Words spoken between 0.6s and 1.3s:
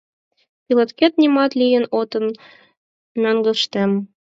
Пилоткет